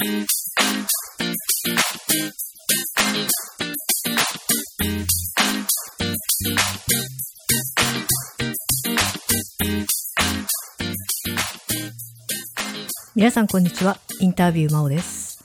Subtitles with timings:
[0.00, 0.06] 皆
[13.32, 13.98] さんこんにちは。
[14.20, 15.44] インタビュー真央です。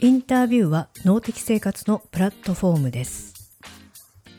[0.00, 3.34] インタビューは脳的生活のプラットフォームです。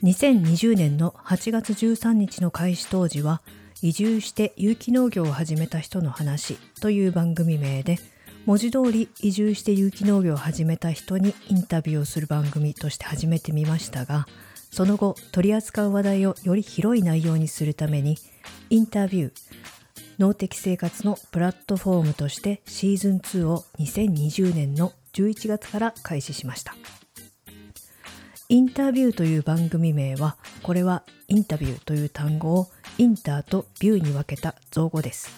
[0.02, 3.43] 2020年の8月13日の開始当時は
[3.84, 8.00] 移住して有機農業を始めた人の話という番組名で
[8.45, 14.27] 文字通り移住して有機農業を始めた人にインタビューをする番組として始めてみましたが
[14.71, 18.18] その後取り扱う話題をより広い内容にするために
[18.69, 19.31] インタビュー
[20.19, 26.75] 脳的生活のプラットフォームとしてシーズン2を2020年の11月から開始しました。
[28.47, 35.30] インタビューという番組名はこれはインタビューという単語をインターとビューに分けた造語です。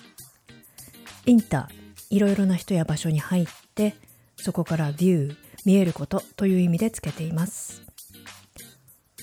[1.26, 3.96] インターいろいろな人や場所に入って
[4.38, 7.82] そこからビュー見えることという意味でつけています。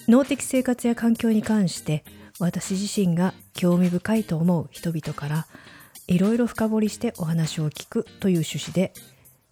[0.06, 2.04] 脳的生活や環境に関して
[2.38, 5.46] 私自身が興味深いと思う人々から
[6.06, 8.92] いろいろ深掘りしてお話を聞くという趣旨で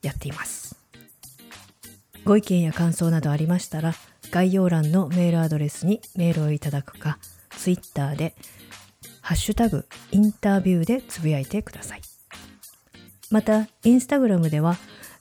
[0.03, 0.77] やっています。
[2.25, 3.95] ご意見や感想などありましたら
[4.31, 7.19] 概要欄のメールアドレスにメールをいただくか
[7.57, 8.35] Twitter で
[9.21, 12.12] ハッシュタグインタビューでつぶやいてください。
[13.33, 14.77] またインスタグラムでは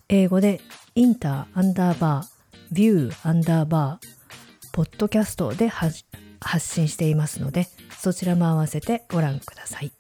[0.09, 0.59] 英語で
[0.95, 6.03] インターアンダーバービューアンダーバーポッドキャストで発
[6.59, 9.93] 信していますのでそちらも合わせてご覧ください。